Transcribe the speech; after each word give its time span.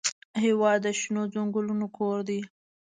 هېواد 0.43 0.79
د 0.83 0.87
شنو 0.99 1.23
ځنګلونو 1.33 1.85
کور 1.97 2.17
دی. 2.27 2.39